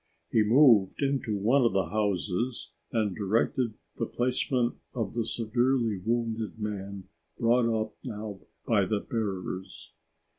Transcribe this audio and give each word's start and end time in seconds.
He 0.31 0.41
moved 0.43 1.03
into 1.03 1.37
one 1.37 1.61
of 1.61 1.73
the 1.73 1.89
houses 1.89 2.71
and 2.91 3.15
directed 3.15 3.75
the 3.97 4.07
placement 4.07 4.73
of 4.95 5.13
the 5.13 5.27
severely 5.27 6.01
wounded 6.03 6.57
man 6.57 7.03
brought 7.37 7.69
up 7.69 7.93
now 8.03 8.39
by 8.65 8.85
the 8.85 8.99
bearers. 9.01 9.93